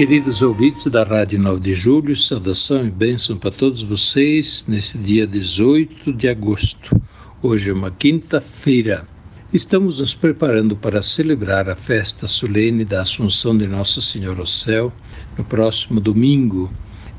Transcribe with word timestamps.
Queridos 0.00 0.40
ouvintes 0.40 0.86
da 0.86 1.04
Rádio 1.04 1.38
9 1.38 1.60
de 1.60 1.74
Julho, 1.74 2.16
saudação 2.16 2.86
e 2.86 2.90
bênção 2.90 3.36
para 3.36 3.50
todos 3.50 3.82
vocês 3.82 4.64
nesse 4.66 4.96
dia 4.96 5.26
18 5.26 6.10
de 6.14 6.26
agosto. 6.26 6.98
Hoje 7.42 7.68
é 7.68 7.74
uma 7.74 7.90
quinta-feira. 7.90 9.06
Estamos 9.52 10.00
nos 10.00 10.14
preparando 10.14 10.74
para 10.74 11.02
celebrar 11.02 11.68
a 11.68 11.74
festa 11.74 12.26
solene 12.26 12.82
da 12.82 13.02
Assunção 13.02 13.54
de 13.54 13.66
Nossa 13.66 14.00
Senhora 14.00 14.40
ao 14.40 14.46
Céu 14.46 14.90
no 15.36 15.44
próximo 15.44 16.00
domingo. 16.00 16.72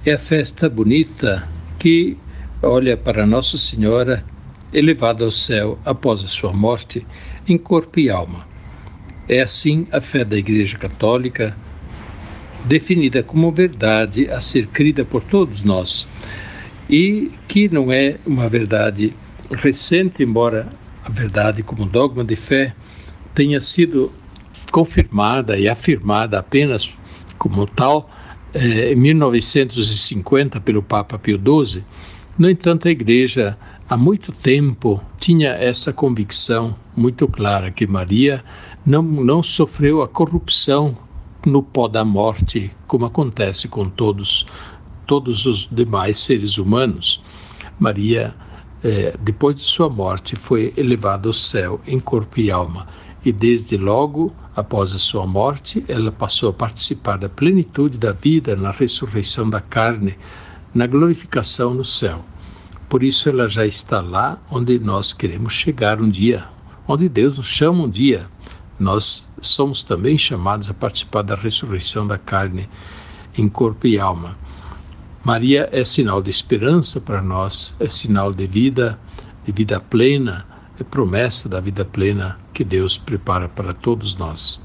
É 0.04 0.14
a 0.14 0.18
festa 0.18 0.68
bonita 0.68 1.48
que 1.78 2.18
olha 2.64 2.98
para 2.98 3.28
Nossa 3.28 3.60
Senhora 3.60 4.26
elevada 4.74 5.24
ao 5.24 5.30
céu 5.30 5.78
após 5.86 6.24
a 6.24 6.28
sua 6.28 6.52
morte 6.52 7.06
em 7.48 7.60
corpo 7.60 8.00
e 8.00 8.10
alma. 8.10 8.48
É 9.30 9.40
assim 9.40 9.86
a 9.92 10.02
fé 10.02 10.26
da 10.26 10.36
Igreja 10.36 10.80
Católica 10.80 11.56
definida 12.66 13.24
como 13.24 13.52
verdade 13.52 14.30
a 14.30 14.40
ser 14.40 14.68
crida 14.68 15.04
por 15.04 15.24
todos 15.24 15.62
nós 15.62 16.08
e 16.90 17.32
que 17.48 17.70
não 17.70 17.92
é 17.92 18.18
uma 18.26 18.50
verdade 18.50 19.14
recente, 19.52 20.24
embora 20.24 20.68
a 21.04 21.10
verdade 21.10 21.64
como 21.64 21.86
dogma 21.86 22.24
de 22.24 22.36
fé 22.36 22.74
tenha 23.34 23.60
sido 23.62 24.12
confirmada 24.72 25.58
e 25.58 25.68
afirmada 25.68 26.40
apenas 26.40 26.90
como 27.38 27.66
tal 27.66 28.10
eh, 28.54 28.92
em 28.92 28.96
1950 28.96 30.60
pelo 30.62 30.84
Papa 30.84 31.18
Pio 31.18 31.40
XII. 31.40 31.84
No 32.38 32.50
entanto, 32.50 32.88
a 32.88 32.92
Igreja 32.92 33.58
há 33.90 33.98
muito 33.98 34.32
tempo 34.32 35.02
tinha 35.20 35.52
essa 35.52 35.94
convicção 35.94 36.76
muito 36.96 37.28
clara 37.28 37.72
que 37.72 37.88
Maria 37.88 38.44
não, 38.86 39.02
não 39.02 39.42
sofreu 39.42 40.02
a 40.02 40.08
corrupção 40.08 40.98
no 41.46 41.64
pó 41.64 41.88
da 41.88 42.06
morte, 42.06 42.72
como 42.88 43.06
acontece 43.06 43.68
com 43.68 43.90
todos, 43.90 44.46
todos 45.08 45.46
os 45.46 45.68
demais 45.72 46.18
seres 46.20 46.58
humanos. 46.58 47.22
Maria, 47.80 48.36
é, 48.84 49.16
depois 49.20 49.56
de 49.56 49.64
sua 49.64 49.90
morte, 49.90 50.36
foi 50.36 50.74
elevada 50.78 51.28
ao 51.28 51.34
céu 51.34 51.82
em 51.88 52.00
corpo 52.00 52.40
e 52.40 52.52
alma, 52.52 52.88
e 53.26 53.32
desde 53.32 53.78
logo, 53.78 54.34
após 54.56 54.94
a 54.94 55.00
sua 55.00 55.26
morte, 55.26 55.84
ela 55.88 56.12
passou 56.12 56.50
a 56.50 56.54
participar 56.54 57.18
da 57.18 57.30
plenitude 57.30 57.98
da 57.98 58.12
vida 58.12 58.56
na 58.56 58.72
ressurreição 58.72 59.50
da 59.50 59.62
carne, 59.62 60.16
na 60.74 60.86
glorificação 60.86 61.74
no 61.74 61.84
céu. 61.84 62.24
Por 62.88 63.04
isso, 63.04 63.30
ela 63.30 63.48
já 63.48 63.66
está 63.66 64.02
lá 64.02 64.40
onde 64.52 64.78
nós 64.78 65.14
queremos 65.14 65.54
chegar 65.54 66.02
um 66.02 66.10
dia, 66.10 66.46
onde 66.88 67.08
Deus 67.08 67.38
nos 67.38 67.48
chama 67.48 67.84
um 67.84 67.90
dia 67.90 68.28
nós 68.82 69.30
somos 69.40 69.84
também 69.84 70.18
chamados 70.18 70.70
a 70.70 70.74
participar 70.74 71.22
da 71.22 71.36
ressurreição 71.36 72.08
da 72.08 72.18
carne 72.18 72.68
em 73.38 73.48
corpo 73.48 73.86
e 73.86 74.00
alma. 74.00 74.36
Maria 75.24 75.70
é 75.72 75.84
sinal 75.84 76.20
de 76.20 76.32
esperança 76.32 77.00
para 77.00 77.22
nós, 77.22 77.76
é 77.80 77.88
sinal 77.88 78.34
de 78.34 78.48
vida, 78.48 79.00
de 79.46 79.52
vida 79.52 79.80
plena, 79.80 80.48
é 80.80 80.84
promessa 80.84 81.48
da 81.48 81.60
vida 81.60 81.86
plena 81.86 82.40
que 82.56 82.64
Deus 82.64 82.98
prepara 82.98 83.48
para 83.48 83.72
todos 83.72 84.16
nós. 84.16 84.60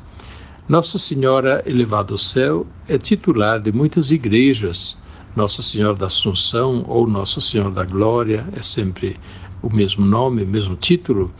Nossa 0.66 0.97
Senhora 0.97 1.62
elevada 1.66 2.15
ao 2.15 2.19
céu 2.19 2.66
é 2.88 2.97
titular 2.97 3.60
de 3.60 3.71
muitas 3.71 4.10
igrejas. 4.10 4.97
Nossa 5.37 5.60
Senhora 5.60 5.94
da 5.94 6.06
Assunção 6.06 6.87
ou 6.88 7.06
Nossa 7.06 7.38
Senhora 7.38 7.71
da 7.71 7.84
Glória 7.84 8.49
é 8.56 8.62
sempre 8.62 9.21
o 9.60 9.69
mesmo 9.69 10.06
nome, 10.06 10.43
o 10.43 10.47
mesmo 10.47 10.75
título 10.75 11.31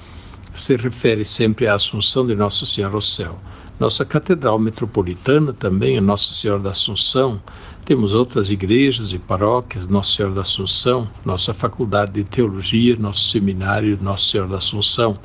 se 0.56 0.75
refere 0.75 1.25
sempre 1.25 1.69
à 1.69 1.75
Assunção 1.75 2.27
de 2.27 2.34
Nossa 2.34 2.65
Senhora 2.65 2.94
ao 2.94 3.00
céu. 3.00 3.39
Nossa 3.78 4.06
Catedral 4.06 4.59
Metropolitana 4.59 5.53
também 5.53 5.99
é 5.99 6.00
Nossa 6.00 6.33
Senhora 6.33 6.61
da 6.61 6.71
Assunção. 6.71 7.41
Temos 7.84 8.15
outras 8.15 8.50
igrejas 8.50 9.12
e 9.12 9.19
paróquias, 9.19 9.87
Nossa 9.87 10.16
Senhora 10.16 10.34
da 10.34 10.41
Assunção, 10.41 11.06
nossa 11.25 11.53
Faculdade 11.53 12.12
de 12.12 12.25
Teologia, 12.25 12.97
nosso 12.97 13.28
Seminário 13.28 13.99
Nossa 14.00 14.31
Senhora 14.31 14.50
da 14.50 14.56
Assunção. 14.56 15.19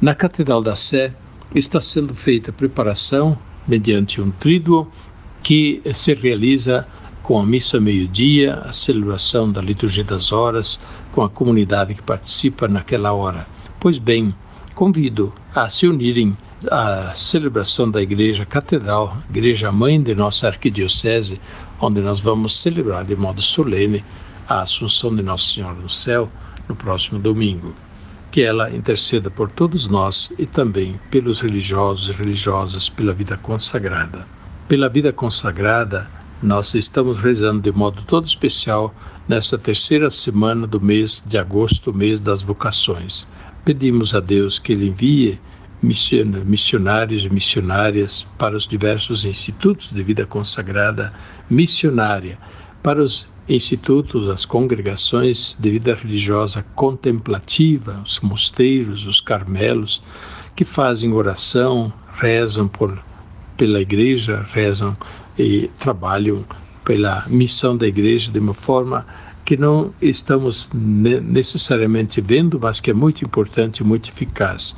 Na 0.00 0.14
Catedral 0.14 0.62
da 0.62 0.76
Sé 0.76 1.12
está 1.52 1.80
sendo 1.80 2.14
feita 2.14 2.50
a 2.50 2.54
preparação 2.54 3.36
mediante 3.66 4.20
um 4.20 4.30
tríduo 4.30 4.86
que 5.42 5.82
se 5.92 6.14
realiza 6.14 6.86
com 7.26 7.40
a 7.40 7.44
missa 7.44 7.80
meio-dia, 7.80 8.54
a 8.64 8.72
celebração 8.72 9.50
da 9.50 9.60
liturgia 9.60 10.04
das 10.04 10.30
horas, 10.30 10.78
com 11.16 11.22
a 11.22 11.30
comunidade 11.30 11.94
que 11.94 12.02
participa 12.02 12.68
naquela 12.68 13.10
hora. 13.14 13.46
Pois 13.80 13.98
bem, 13.98 14.34
convido 14.74 15.32
a 15.54 15.70
se 15.70 15.88
unirem 15.88 16.36
à 16.70 17.14
celebração 17.14 17.90
da 17.90 18.02
Igreja 18.02 18.44
Catedral, 18.44 19.16
Igreja 19.30 19.72
Mãe 19.72 20.02
de 20.02 20.14
nossa 20.14 20.46
Arquidiocese, 20.46 21.40
onde 21.80 22.02
nós 22.02 22.20
vamos 22.20 22.60
celebrar 22.60 23.02
de 23.02 23.16
modo 23.16 23.40
solene 23.40 24.04
a 24.46 24.60
Assunção 24.60 25.16
de 25.16 25.22
Nossa 25.22 25.54
Senhora 25.54 25.76
no 25.76 25.88
céu 25.88 26.28
no 26.68 26.76
próximo 26.76 27.18
domingo. 27.18 27.74
Que 28.30 28.42
ela 28.42 28.70
interceda 28.70 29.30
por 29.30 29.50
todos 29.50 29.86
nós 29.86 30.30
e 30.38 30.44
também 30.44 31.00
pelos 31.10 31.40
religiosos 31.40 32.10
e 32.10 32.12
religiosas 32.12 32.90
pela 32.90 33.14
vida 33.14 33.38
consagrada. 33.38 34.26
Pela 34.68 34.90
vida 34.90 35.14
consagrada, 35.14 36.10
nós 36.42 36.74
estamos 36.74 37.18
rezando 37.18 37.62
de 37.62 37.72
modo 37.72 38.02
todo 38.02 38.26
especial 38.26 38.94
nesta 39.28 39.56
terceira 39.56 40.10
semana 40.10 40.66
do 40.66 40.80
mês 40.80 41.24
de 41.26 41.38
agosto, 41.38 41.92
mês 41.92 42.20
das 42.20 42.42
vocações. 42.42 43.26
Pedimos 43.64 44.14
a 44.14 44.20
Deus 44.20 44.58
que 44.58 44.72
Ele 44.72 44.88
envie 44.88 45.40
missionários 45.82 47.24
e 47.24 47.30
missionárias 47.30 48.26
para 48.38 48.56
os 48.56 48.66
diversos 48.66 49.24
institutos 49.24 49.90
de 49.90 50.02
vida 50.02 50.26
consagrada 50.26 51.12
missionária, 51.48 52.38
para 52.82 53.02
os 53.02 53.28
institutos, 53.48 54.28
as 54.28 54.44
congregações 54.44 55.56
de 55.58 55.70
vida 55.70 55.94
religiosa 55.94 56.64
contemplativa, 56.74 58.00
os 58.04 58.20
mosteiros, 58.20 59.06
os 59.06 59.20
carmelos, 59.20 60.02
que 60.54 60.64
fazem 60.64 61.12
oração, 61.12 61.92
rezam 62.14 62.66
por, 62.66 62.98
pela 63.56 63.80
igreja, 63.80 64.44
rezam 64.52 64.96
e 65.38 65.70
trabalham 65.78 66.44
pela 66.84 67.24
missão 67.26 67.76
da 67.76 67.86
igreja 67.86 68.30
de 68.30 68.38
uma 68.38 68.54
forma 68.54 69.06
que 69.44 69.56
não 69.56 69.92
estamos 70.00 70.68
necessariamente 70.72 72.20
vendo, 72.20 72.58
mas 72.60 72.80
que 72.80 72.90
é 72.90 72.94
muito 72.94 73.24
importante 73.24 73.78
e 73.78 73.84
muito 73.84 74.10
eficaz. 74.10 74.76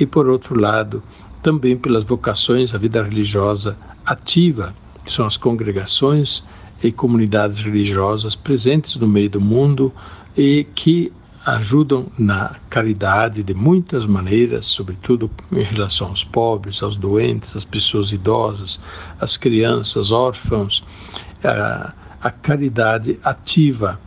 E, 0.00 0.06
por 0.06 0.28
outro 0.28 0.58
lado, 0.58 1.02
também 1.42 1.76
pelas 1.76 2.04
vocações 2.04 2.74
à 2.74 2.78
vida 2.78 3.02
religiosa 3.02 3.76
ativa, 4.06 4.74
que 5.04 5.12
são 5.12 5.26
as 5.26 5.36
congregações 5.36 6.42
e 6.82 6.92
comunidades 6.92 7.58
religiosas 7.58 8.34
presentes 8.34 8.96
no 8.96 9.06
meio 9.06 9.28
do 9.28 9.40
mundo 9.40 9.92
e 10.36 10.66
que 10.74 11.12
ajudam 11.56 12.06
na 12.18 12.56
caridade 12.68 13.42
de 13.42 13.54
muitas 13.54 14.04
maneiras, 14.04 14.66
sobretudo 14.66 15.30
em 15.50 15.62
relação 15.62 16.08
aos 16.08 16.22
pobres, 16.22 16.82
aos 16.82 16.96
doentes, 16.96 17.56
às 17.56 17.64
pessoas 17.64 18.12
idosas, 18.12 18.80
às 19.20 19.36
crianças, 19.36 20.10
órfãos, 20.10 20.84
a, 21.42 21.92
a 22.20 22.30
caridade 22.30 23.18
ativa, 23.24 23.98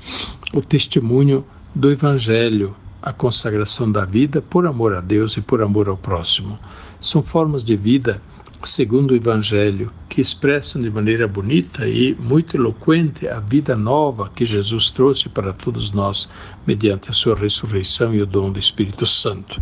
o 0.53 0.61
testemunho 0.61 1.43
do 1.73 1.89
Evangelho, 1.89 2.75
a 3.01 3.11
consagração 3.11 3.91
da 3.91 4.05
vida 4.05 4.41
por 4.41 4.67
amor 4.67 4.93
a 4.93 5.01
Deus 5.01 5.35
e 5.35 5.41
por 5.41 5.61
amor 5.63 5.89
ao 5.89 5.97
próximo. 5.97 6.59
São 6.99 7.23
formas 7.23 7.63
de 7.63 7.75
vida, 7.75 8.21
segundo 8.63 9.11
o 9.11 9.15
Evangelho, 9.15 9.91
que 10.07 10.21
expressam 10.21 10.81
de 10.81 10.89
maneira 10.89 11.27
bonita 11.27 11.87
e 11.87 12.15
muito 12.15 12.55
eloquente 12.57 13.27
a 13.27 13.39
vida 13.39 13.75
nova 13.75 14.29
que 14.35 14.45
Jesus 14.45 14.89
trouxe 14.89 15.29
para 15.29 15.53
todos 15.53 15.91
nós 15.91 16.29
mediante 16.65 17.09
a 17.09 17.13
sua 17.13 17.35
ressurreição 17.35 18.13
e 18.13 18.21
o 18.21 18.25
dom 18.25 18.51
do 18.51 18.59
Espírito 18.59 19.05
Santo. 19.05 19.61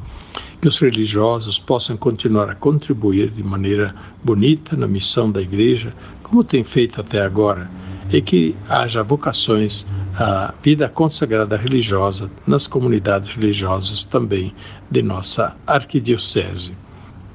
Que 0.62 0.68
os 0.68 0.80
religiosos 0.80 1.58
possam 1.58 1.96
continuar 1.96 2.50
a 2.50 2.56
contribuir 2.56 3.30
de 3.30 3.44
maneira 3.44 3.96
bonita 4.24 4.76
na 4.76 4.88
missão 4.88 5.32
da 5.32 5.42
Igreja, 5.42 5.94
como 6.22 6.44
tem 6.44 6.64
feito 6.64 7.00
até 7.00 7.22
agora 7.22 7.70
e 8.12 8.22
que 8.22 8.56
haja 8.68 9.04
vocações 9.04 9.86
à 10.16 10.54
vida 10.64 10.90
consagrada 10.90 11.56
religiosa 11.56 12.30
nas 12.46 12.68
comunidades 12.68 13.30
religiosas 13.30 14.04
também 14.04 14.54
de 14.90 15.02
nossa 15.02 15.56
arquidiocese. 15.66 16.76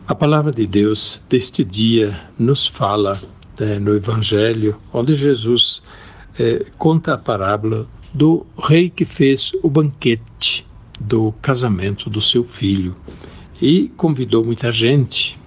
A 0.06 0.14
palavra 0.14 0.52
de 0.52 0.66
Deus 0.66 1.22
deste 1.30 1.64
dia 1.64 2.20
nos 2.38 2.66
fala 2.66 3.18
né, 3.58 3.78
no 3.78 3.96
Evangelho, 3.96 4.76
onde 4.92 5.14
Jesus 5.14 5.82
é, 6.38 6.66
conta 6.76 7.14
a 7.14 7.18
parábola 7.18 7.86
do 8.12 8.44
rei 8.62 8.90
que 8.90 9.06
fez 9.06 9.52
o 9.62 9.70
banquete 9.70 10.66
do 11.00 11.32
casamento 11.40 12.10
do 12.10 12.20
seu 12.20 12.44
filho 12.44 12.94
e 13.62 13.88
convidou 13.96 14.44
muita 14.44 14.70
gente. 14.70 15.40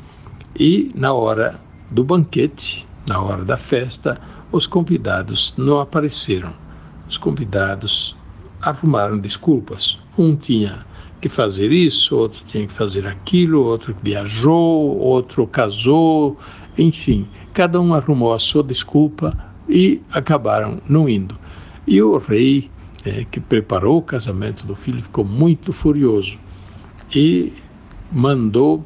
E 0.60 0.92
na 0.96 1.14
hora 1.14 1.62
do 1.92 2.04
banquete, 2.04 2.88
na 3.08 3.22
hora 3.22 3.46
da 3.46 3.58
festa, 3.58 4.20
os 4.52 4.66
convidados 4.66 5.54
não 5.56 5.80
apareceram. 5.80 6.52
Os 7.08 7.16
convidados 7.16 8.16
arrumaram 8.60 9.20
desculpas. 9.20 10.00
Um 10.18 10.36
tinha 10.36 10.84
que 11.20 11.28
fazer 11.28 11.72
isso, 11.72 12.16
outro 12.16 12.44
tinha 12.46 12.66
que 12.66 12.74
fazer 12.74 13.08
aquilo, 13.08 13.64
outro 13.64 13.96
viajou, 14.02 14.98
outro 14.98 15.48
casou, 15.48 16.38
enfim, 16.78 17.28
cada 17.54 17.82
um 17.82 17.94
arrumou 17.94 18.34
a 18.34 18.40
sua 18.40 18.64
desculpa 18.64 19.36
e 19.68 20.02
acabaram 20.12 20.80
não 20.88 21.10
indo. 21.10 21.38
E 21.86 22.02
o 22.02 22.18
rei, 22.18 22.70
é, 23.06 23.26
que 23.30 23.40
preparou 23.40 23.98
o 23.98 24.02
casamento 24.02 24.66
do 24.66 24.76
filho, 24.76 25.02
ficou 25.02 25.24
muito 25.24 25.74
furioso 25.74 26.38
e 27.16 27.54
mandou 28.12 28.84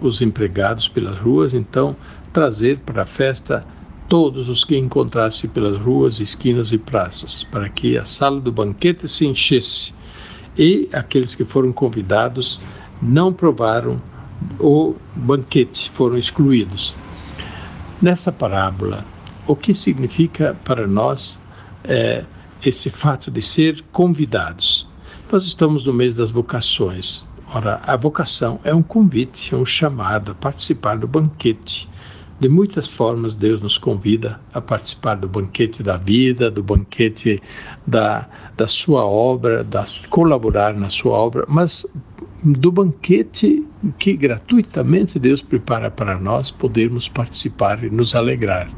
os 0.00 0.22
empregados 0.22 0.88
pelas 0.88 1.18
ruas, 1.18 1.54
então, 1.54 1.96
trazer 2.32 2.78
para 2.78 3.02
a 3.02 3.06
festa 3.06 3.64
todos 4.08 4.48
os 4.48 4.64
que 4.64 4.76
encontrasse 4.76 5.48
pelas 5.48 5.76
ruas, 5.76 6.20
esquinas 6.20 6.72
e 6.72 6.78
praças, 6.78 7.42
para 7.42 7.68
que 7.68 7.96
a 7.96 8.04
sala 8.04 8.40
do 8.40 8.52
banquete 8.52 9.08
se 9.08 9.26
enchesse. 9.26 9.94
E 10.56 10.88
aqueles 10.92 11.34
que 11.34 11.44
foram 11.44 11.72
convidados 11.72 12.60
não 13.02 13.32
provaram 13.32 14.00
o 14.60 14.94
banquete, 15.14 15.90
foram 15.90 16.16
excluídos. 16.16 16.94
Nessa 18.00 18.30
parábola, 18.30 19.04
o 19.46 19.56
que 19.56 19.74
significa 19.74 20.56
para 20.64 20.86
nós 20.86 21.38
é, 21.82 22.24
esse 22.64 22.88
fato 22.88 23.30
de 23.30 23.42
ser 23.42 23.82
convidados? 23.92 24.88
Nós 25.30 25.44
estamos 25.44 25.84
no 25.84 25.92
mês 25.92 26.14
das 26.14 26.30
vocações. 26.30 27.24
Ora, 27.52 27.80
a 27.84 27.96
vocação 27.96 28.60
é 28.64 28.74
um 28.74 28.82
convite, 28.82 29.54
um 29.54 29.66
chamado 29.66 30.32
a 30.32 30.34
participar 30.34 30.98
do 30.98 31.08
banquete. 31.08 31.88
De 32.40 32.48
muitas 32.48 32.88
formas, 32.88 33.34
Deus 33.34 33.60
nos 33.60 33.78
convida 33.78 34.40
a 34.52 34.60
participar 34.60 35.14
do 35.14 35.28
banquete 35.28 35.82
da 35.82 35.96
vida, 35.96 36.50
do 36.50 36.62
banquete 36.62 37.40
da, 37.86 38.28
da 38.56 38.66
sua 38.66 39.04
obra, 39.04 39.62
da, 39.62 39.84
colaborar 40.10 40.74
na 40.74 40.88
sua 40.88 41.16
obra, 41.16 41.44
mas 41.48 41.86
do 42.42 42.72
banquete 42.72 43.64
que 43.98 44.14
gratuitamente 44.14 45.18
Deus 45.18 45.40
prepara 45.40 45.90
para 45.90 46.18
nós 46.18 46.50
podermos 46.50 47.08
participar 47.08 47.82
e 47.84 47.88
nos 47.88 48.14
alegrar. 48.14 48.68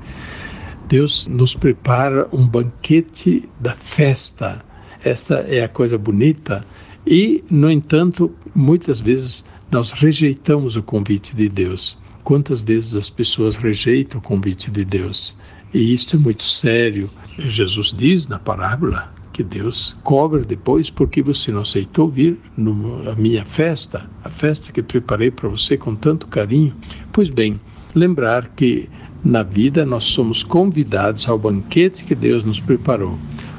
Deus 0.87 1.27
nos 1.27 1.55
prepara 1.55 2.29
um 2.31 2.47
banquete 2.47 3.49
da 3.59 3.75
festa. 3.75 4.65
Esta 5.03 5.37
é 5.49 5.65
a 5.65 5.69
coisa 5.69 5.99
bonita. 5.99 6.65
E, 7.07 7.43
no 7.51 7.71
entanto, 7.71 8.33
muitas 8.55 9.01
vezes 9.01 9.45
nós 9.71 9.93
rejeitamos 9.93 10.77
o 10.77 10.83
convite 10.83 11.35
de 11.35 11.49
Deus. 11.49 11.99
Quantas 12.27 12.61
vezes 12.61 12.97
as 12.97 13.09
pessoas 13.09 13.55
rejeitam 13.55 14.19
o 14.19 14.21
convite 14.21 14.69
de 14.69 14.85
Deus? 14.85 15.37
E 15.73 15.95
isto 15.95 16.17
é 16.17 16.19
muito 16.19 16.43
sério. 16.43 17.09
Jesus 17.39 17.95
diz 17.97 18.27
na 18.27 18.37
parábola 18.37 19.15
que 19.33 19.45
Deus 19.45 19.97
cobra 20.03 20.43
depois 20.43 20.91
porque 20.91 21.23
você 21.23 21.53
não 21.53 21.61
aceitou 21.61 22.09
vir 22.09 22.37
na 22.57 23.15
minha 23.15 23.45
festa, 23.45 24.11
a 24.25 24.29
festa 24.29 24.73
que 24.73 24.83
preparei 24.83 25.31
para 25.31 25.49
você 25.49 25.77
com 25.77 25.95
tanto 25.95 26.27
carinho. 26.27 26.75
Pois 27.13 27.31
bem, 27.31 27.61
lembrar 27.95 28.49
que 28.57 28.89
na 29.25 29.45
vida, 29.45 29.87
nós 29.87 30.03
somos 30.03 30.43
convidados 30.43 31.29
ao 31.29 31.39
banquete 31.39 32.03
que 32.03 32.17
Deus 32.17 32.43
nos 32.43 32.59
preparou. 32.59 33.17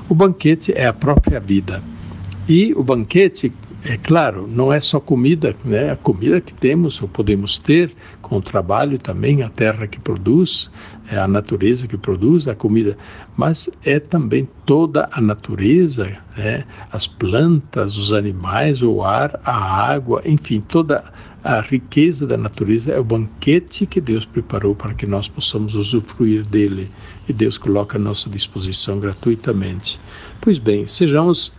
O 0.10 0.14
banquete 0.14 0.74
é 0.76 0.88
a 0.88 0.94
própria 0.94 1.40
vida. 1.40 1.82
E 2.50 2.74
o 2.74 2.84
banquete, 2.84 3.50
é 3.84 3.96
claro, 3.96 4.48
não 4.48 4.74
é 4.74 4.80
só 4.80 5.00
comida, 5.00 5.56
né? 5.64 5.92
A 5.92 5.96
comida 5.96 6.42
que 6.42 6.54
temos 6.54 7.02
ou 7.02 7.08
podemos 7.08 7.58
ter 7.58 7.94
com 8.22 8.38
o 8.38 8.42
trabalho 8.42 8.98
também, 8.98 9.44
a 9.44 9.50
terra 9.50 9.88
que 9.88 10.00
produz, 10.00 10.72
é 11.10 11.18
a 11.18 11.28
natureza 11.28 11.88
que 11.88 11.98
produz 11.98 12.48
a 12.48 12.56
comida, 12.56 12.98
mas 13.38 13.70
é 13.86 14.00
também 14.00 14.48
toda 14.66 15.08
a 15.12 15.22
natureza, 15.22 16.12
né? 16.36 16.66
as 16.92 17.08
plantas, 17.08 17.98
os 17.98 18.12
animais, 18.12 18.82
o 18.82 19.02
ar, 19.04 19.40
a 19.46 19.92
água, 19.92 20.22
enfim, 20.26 20.60
toda 20.60 21.04
a 21.44 21.62
riqueza 21.62 22.28
da 22.28 22.36
natureza 22.36 22.92
é 22.92 23.00
o 23.00 23.04
banquete 23.06 23.86
que 23.86 24.02
Deus 24.02 24.26
preparou 24.26 24.76
para 24.76 24.94
que 24.94 25.06
nós 25.06 25.30
possamos 25.30 25.76
usufruir 25.76 26.46
dele 26.46 26.92
e 27.30 27.32
Deus 27.32 27.58
coloca 27.58 27.98
à 27.98 28.02
nossa 28.02 28.30
disposição 28.30 29.00
gratuitamente. 29.00 29.98
Pois 30.42 30.60
bem, 30.60 30.86
sejamos 30.88 31.54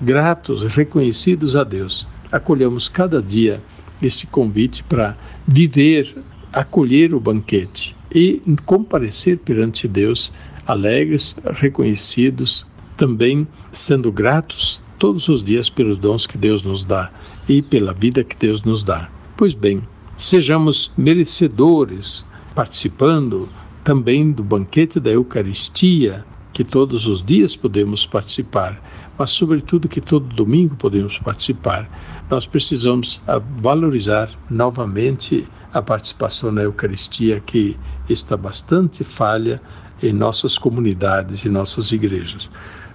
gratos, 0.00 0.62
reconhecidos 0.74 1.56
a 1.56 1.64
Deus. 1.64 2.06
Acolhamos 2.30 2.88
cada 2.88 3.22
dia 3.22 3.62
esse 4.02 4.26
convite 4.26 4.82
para 4.84 5.16
viver, 5.46 6.16
acolher 6.52 7.14
o 7.14 7.20
banquete 7.20 7.96
e 8.12 8.40
comparecer 8.64 9.38
perante 9.38 9.88
Deus 9.88 10.32
alegres, 10.66 11.36
reconhecidos, 11.44 12.66
também 12.96 13.46
sendo 13.72 14.10
gratos 14.10 14.80
todos 14.98 15.28
os 15.28 15.42
dias 15.42 15.68
pelos 15.68 15.98
dons 15.98 16.26
que 16.26 16.38
Deus 16.38 16.62
nos 16.62 16.84
dá 16.84 17.10
e 17.48 17.60
pela 17.60 17.92
vida 17.92 18.24
que 18.24 18.36
Deus 18.36 18.62
nos 18.62 18.84
dá. 18.84 19.10
Pois 19.36 19.52
bem, 19.52 19.82
sejamos 20.16 20.92
merecedores, 20.96 22.24
participando 22.54 23.48
também 23.82 24.30
do 24.30 24.42
banquete 24.42 24.98
da 25.00 25.10
Eucaristia, 25.10 26.24
que 26.52 26.64
todos 26.64 27.06
os 27.06 27.22
dias 27.22 27.56
podemos 27.56 28.06
participar, 28.06 28.80
mas 29.18 29.30
sobretudo 29.30 29.88
que 29.88 30.00
todo 30.00 30.34
domingo 30.34 30.76
podemos 30.76 31.18
participar. 31.18 31.88
Nós 32.30 32.46
precisamos 32.46 33.22
ah, 33.26 33.40
valorizar 33.58 34.30
novamente 34.50 35.46
a 35.72 35.82
participação 35.82 36.50
na 36.50 36.62
Eucaristia 36.62 37.40
que 37.40 37.76
está 38.08 38.36
bastante 38.36 39.04
falha 39.04 39.60
em 40.02 40.12
nossas 40.12 40.58
comunidades 40.58 41.44
e 41.44 41.48
nossas 41.48 41.92
igrejas. 41.92 42.50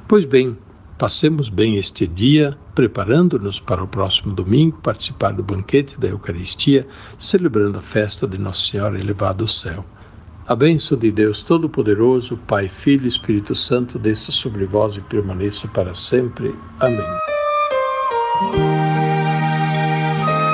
Pois 0.07 0.25
bem, 0.25 0.57
Passemos 0.99 1.47
bem 1.47 1.77
este 1.77 2.05
dia, 2.05 2.57
preparando-nos 2.75 3.57
para 3.57 3.81
o 3.81 3.87
próximo 3.87 4.35
domingo 4.35 4.79
participar 4.79 5.31
do 5.31 5.41
banquete 5.41 5.97
da 5.97 6.09
Eucaristia, 6.09 6.85
celebrando 7.17 7.77
a 7.77 7.81
festa 7.81 8.27
de 8.27 8.37
Nossa 8.37 8.69
Senhora 8.69 8.99
elevada 8.99 9.41
ao 9.41 9.47
céu. 9.47 9.85
A 10.49 10.55
bênção 10.55 10.97
de 10.97 11.11
Deus 11.11 11.43
Todo-Poderoso, 11.43 12.35
Pai, 12.47 12.67
Filho 12.67 13.05
e 13.05 13.07
Espírito 13.07 13.53
Santo, 13.53 13.99
desça 13.99 14.31
sobre 14.31 14.65
vós 14.65 14.97
e 14.97 15.01
permaneça 15.01 15.67
para 15.67 15.93
sempre. 15.93 16.55
Amém. 16.79 17.05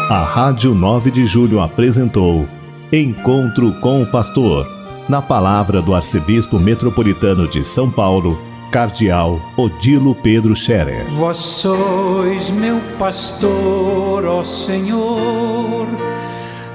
A 0.09 0.21
Rádio 0.21 0.75
9 0.75 1.11
de 1.11 1.25
Julho 1.25 1.61
apresentou 1.61 2.45
Encontro 2.91 3.71
com 3.79 4.01
o 4.01 4.05
Pastor, 4.05 4.67
na 5.07 5.21
palavra 5.21 5.81
do 5.81 5.95
Arcebispo 5.95 6.59
Metropolitano 6.59 7.47
de 7.47 7.63
São 7.63 7.89
Paulo 7.89 8.37
Cardeal 8.73 9.39
Odilo 9.55 10.13
Pedro 10.13 10.53
Scherer. 10.57 11.05
Vós 11.11 11.37
sois 11.37 12.49
meu 12.49 12.81
pastor, 12.99 14.25
ó 14.25 14.43
Senhor, 14.43 15.87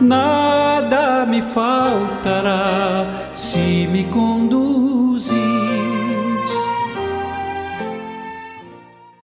nada 0.01 1.27
me 1.27 1.43
faltará 1.43 3.07
se 3.35 3.87
me 3.91 4.05
conduzir. 4.05 5.70